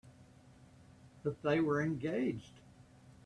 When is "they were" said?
1.43-1.79